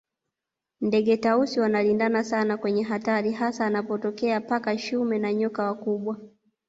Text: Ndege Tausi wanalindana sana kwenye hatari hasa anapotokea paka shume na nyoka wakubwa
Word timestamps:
Ndege 0.81 1.17
Tausi 1.17 1.59
wanalindana 1.59 2.23
sana 2.23 2.57
kwenye 2.57 2.83
hatari 2.83 3.31
hasa 3.31 3.65
anapotokea 3.65 4.41
paka 4.41 4.77
shume 4.77 5.19
na 5.19 5.33
nyoka 5.33 5.63
wakubwa 5.63 6.17